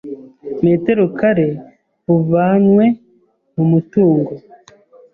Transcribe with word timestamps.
metero 0.63 1.03
kare 1.19 1.47
buvanywe 2.07 2.85
mu 3.53 3.63
mutungo 3.71 4.31